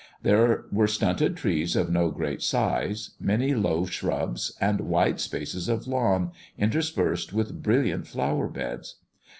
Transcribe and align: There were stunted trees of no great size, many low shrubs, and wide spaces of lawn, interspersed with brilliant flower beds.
There 0.23 0.65
were 0.71 0.87
stunted 0.87 1.37
trees 1.37 1.75
of 1.75 1.91
no 1.91 2.09
great 2.09 2.41
size, 2.41 3.11
many 3.19 3.53
low 3.53 3.85
shrubs, 3.85 4.57
and 4.59 4.81
wide 4.81 5.19
spaces 5.19 5.69
of 5.69 5.85
lawn, 5.85 6.31
interspersed 6.57 7.33
with 7.33 7.61
brilliant 7.61 8.07
flower 8.07 8.47
beds. 8.47 8.95